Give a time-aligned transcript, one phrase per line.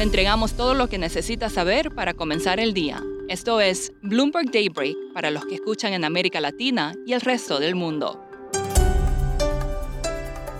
[0.00, 3.02] Le entregamos todo lo que necesita saber para comenzar el día.
[3.28, 7.74] Esto es Bloomberg Daybreak para los que escuchan en América Latina y el resto del
[7.74, 8.18] mundo.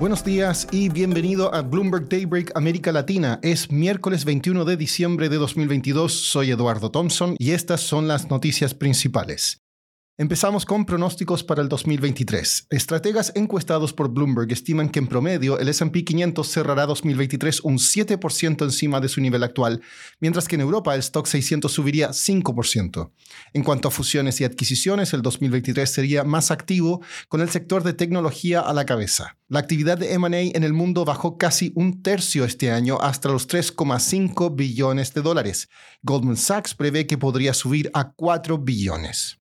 [0.00, 3.38] Buenos días y bienvenido a Bloomberg Daybreak América Latina.
[3.42, 6.14] Es miércoles 21 de diciembre de 2022.
[6.14, 9.65] Soy Eduardo Thompson y estas son las noticias principales.
[10.18, 12.68] Empezamos con pronósticos para el 2023.
[12.70, 18.62] Estrategas encuestados por Bloomberg estiman que en promedio el SP 500 cerrará 2023 un 7%
[18.64, 19.82] encima de su nivel actual,
[20.18, 23.10] mientras que en Europa el stock 600 subiría 5%.
[23.52, 27.92] En cuanto a fusiones y adquisiciones, el 2023 sería más activo, con el sector de
[27.92, 29.36] tecnología a la cabeza.
[29.48, 33.50] La actividad de M&A en el mundo bajó casi un tercio este año hasta los
[33.50, 35.68] 3,5 billones de dólares.
[36.00, 39.40] Goldman Sachs prevé que podría subir a 4 billones.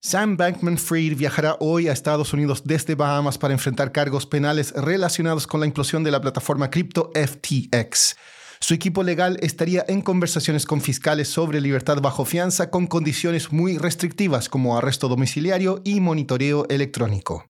[0.00, 5.48] Sam Bankman Fried viajará hoy a Estados Unidos desde Bahamas para enfrentar cargos penales relacionados
[5.48, 8.14] con la implosión de la plataforma cripto FTX.
[8.60, 13.76] Su equipo legal estaría en conversaciones con fiscales sobre libertad bajo fianza con condiciones muy
[13.76, 17.46] restrictivas como arresto domiciliario y monitoreo electrónico.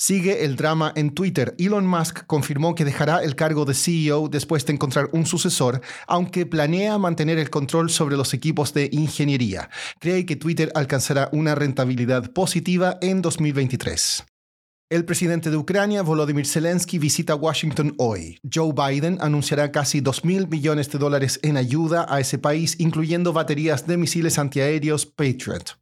[0.00, 1.56] Sigue el drama en Twitter.
[1.58, 6.46] Elon Musk confirmó que dejará el cargo de CEO después de encontrar un sucesor, aunque
[6.46, 9.70] planea mantener el control sobre los equipos de ingeniería.
[9.98, 14.24] Cree que Twitter alcanzará una rentabilidad positiva en 2023.
[14.88, 18.38] El presidente de Ucrania, Volodymyr Zelensky, visita Washington hoy.
[18.48, 23.32] Joe Biden anunciará casi 2 mil millones de dólares en ayuda a ese país, incluyendo
[23.32, 25.77] baterías de misiles antiaéreos Patriot.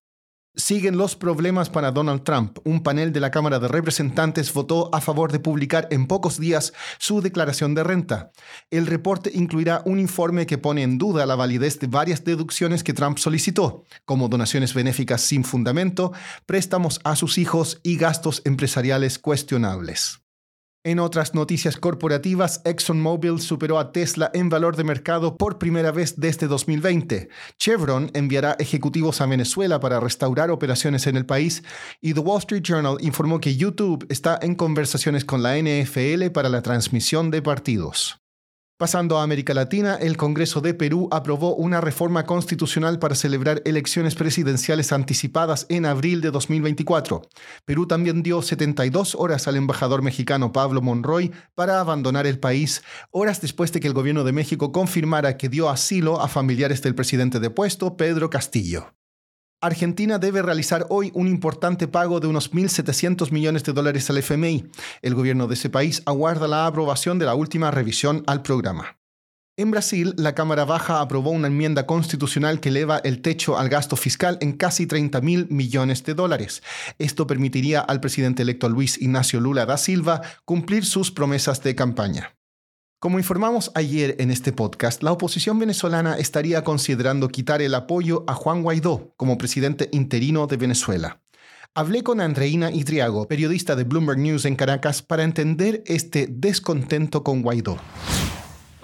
[0.59, 2.59] Siguen los problemas para Donald Trump.
[2.65, 6.73] Un panel de la Cámara de Representantes votó a favor de publicar en pocos días
[6.99, 8.33] su declaración de renta.
[8.71, 12.95] El reporte incluirá un informe que pone en duda la validez de varias deducciones que
[12.95, 16.13] Trump solicitó, como donaciones benéficas sin fundamento,
[16.47, 20.26] préstamos a sus hijos y gastos empresariales cuestionables.
[20.87, 26.15] En otras noticias corporativas, ExxonMobil superó a Tesla en valor de mercado por primera vez
[26.21, 27.29] desde 2020.
[27.59, 31.65] Chevron enviará ejecutivos a Venezuela para restaurar operaciones en el país
[32.01, 36.49] y The Wall Street Journal informó que YouTube está en conversaciones con la NFL para
[36.49, 38.21] la transmisión de partidos.
[38.79, 44.15] Pasando a América Latina, el Congreso de Perú aprobó una reforma constitucional para celebrar elecciones
[44.15, 47.23] presidenciales anticipadas en abril de 2024.
[47.65, 52.83] Perú también dio 72 horas al embajador mexicano Pablo Monroy para abandonar el país,
[53.13, 56.95] horas después de que el gobierno de México confirmara que dio asilo a familiares del
[56.95, 58.96] presidente depuesto, Pedro Castillo.
[59.67, 64.71] Argentina debe realizar hoy un importante pago de unos 1.700 millones de dólares al FMI.
[65.03, 68.97] El gobierno de ese país aguarda la aprobación de la última revisión al programa.
[69.59, 73.97] En Brasil, la Cámara Baja aprobó una enmienda constitucional que eleva el techo al gasto
[73.97, 76.63] fiscal en casi 30 mil millones de dólares.
[76.99, 82.36] Esto permitiría al presidente electo Luis Ignacio Lula da Silva cumplir sus promesas de campaña.
[82.99, 88.33] Como informamos ayer en este podcast, la oposición venezolana estaría considerando quitar el apoyo a
[88.33, 91.21] Juan Guaidó como presidente interino de Venezuela.
[91.75, 97.43] Hablé con Andreina Idriago, periodista de Bloomberg News en Caracas, para entender este descontento con
[97.43, 97.77] Guaidó.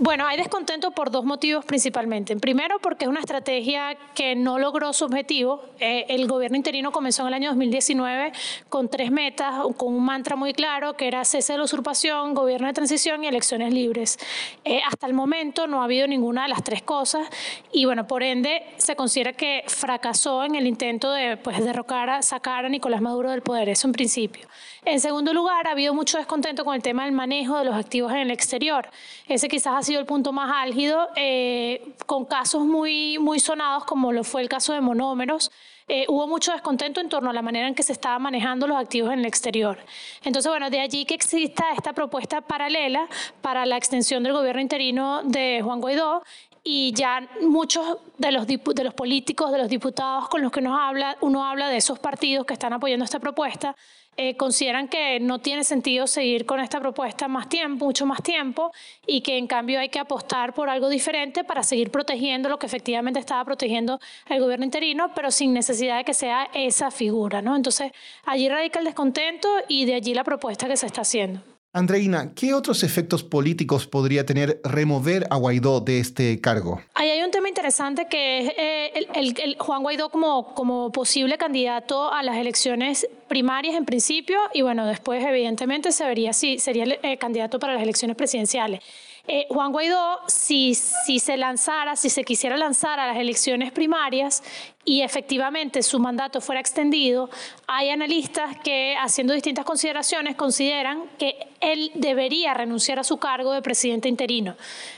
[0.05, 2.35] Bueno, hay descontento por dos motivos principalmente.
[2.35, 5.63] Primero, porque es una estrategia que no logró su objetivo.
[5.79, 8.33] Eh, el gobierno interino comenzó en el año 2019
[8.69, 12.67] con tres metas, con un mantra muy claro que era cese de la usurpación, gobierno
[12.67, 14.19] de transición y elecciones libres.
[14.65, 17.29] Eh, hasta el momento no ha habido ninguna de las tres cosas
[17.71, 22.23] y bueno, por ende se considera que fracasó en el intento de pues, derrocar, a,
[22.23, 24.49] sacar a Nicolás Maduro del poder, eso en principio.
[24.85, 28.11] En segundo lugar, ha habido mucho descontento con el tema del manejo de los activos
[28.11, 28.91] en el exterior.
[29.29, 34.13] Ese quizás ha sido el punto más álgido, eh, con casos muy, muy sonados, como
[34.13, 35.51] lo fue el caso de monómeros.
[35.89, 38.79] Eh, hubo mucho descontento en torno a la manera en que se estaban manejando los
[38.79, 39.79] activos en el exterior.
[40.25, 43.09] Entonces, bueno, de allí que exista esta propuesta paralela
[43.41, 46.23] para la extensión del gobierno interino de Juan Guaidó
[46.65, 50.79] y ya muchos de los, de los políticos, de los diputados con los que nos
[50.79, 53.75] habla, uno habla de esos partidos que están apoyando esta propuesta,
[54.19, 58.71] eh, consideran que no tiene sentido seguir con esta propuesta más tiempo, mucho más tiempo,
[59.07, 62.67] y que en cambio hay que apostar por algo diferente para seguir protegiendo lo que
[62.67, 67.41] efectivamente estaba protegiendo el gobierno interino, pero sin necesidad de que sea esa figura.
[67.41, 67.57] ¿no?
[67.57, 67.93] Entonces,
[68.25, 71.41] allí radica el descontento y de allí la propuesta que se está haciendo.
[71.75, 76.83] Andreina, ¿qué otros efectos políticos podría tener remover a Guaidó de este cargo?
[76.93, 82.13] Ahí hay un tema interesante que es eh, el, Juan Guaidó como, como posible candidato
[82.13, 86.99] a las elecciones primarias en principio y bueno, después evidentemente se vería si sería el
[87.03, 88.81] eh, candidato para las elecciones presidenciales.
[89.29, 94.43] Eh, Juan Guaidó, si, si se lanzara, si se quisiera lanzar a las elecciones primarias
[94.85, 97.31] y efectivamente su mandato fuera extendido,
[97.69, 103.63] hay analistas que, haciendo distintas consideraciones, consideran que él debería renunciar a su cargo de
[103.63, 104.57] presidente interino.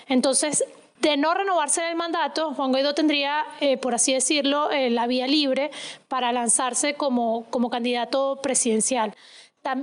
[0.08, 0.64] Entonces,
[1.00, 5.26] De no renovarse el mandato, Juan Guaidó tendría, eh, por así decirlo, eh, la vía
[5.26, 5.70] libre
[6.08, 9.12] para lanzarse como, como candidato presidencial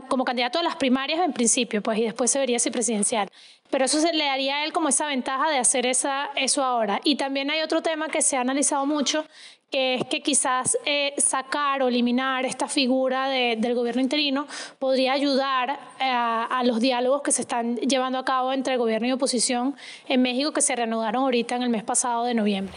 [0.08, 3.30] como candidato a las primarias en principio, pues, y después se vería si presidencial.
[3.72, 7.00] Pero eso se le daría a él como esa ventaja de hacer esa, eso ahora.
[7.04, 9.26] Y también hay otro tema que se ha analizado mucho,
[9.72, 14.46] que es que quizás eh, sacar o eliminar esta figura del gobierno interino
[14.78, 19.14] podría ayudar eh, a, los diálogos que se están llevando a cabo entre gobierno y
[19.14, 19.76] oposición
[20.08, 22.76] en México, que se reanudaron ahorita en el mes pasado de noviembre.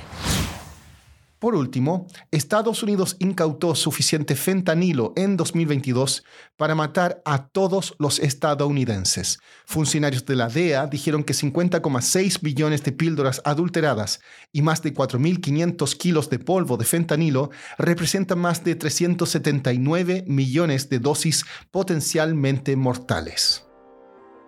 [1.44, 6.25] Por último, Estados Unidos incautó suficiente fentanilo en 2022
[6.56, 9.41] para matar a todos los estadounidenses.
[9.67, 14.20] Funcionarios de la DEA dijeron que 50,6 billones de píldoras adulteradas
[14.52, 20.99] y más de 4.500 kilos de polvo de fentanilo representan más de 379 millones de
[20.99, 23.67] dosis potencialmente mortales.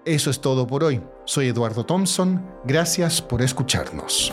[0.06, 1.02] Eso es todo por hoy.
[1.26, 2.42] Soy Eduardo Thompson.
[2.64, 4.32] Gracias por escucharnos.